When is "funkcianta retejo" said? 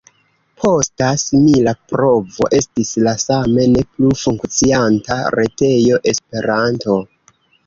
4.23-6.01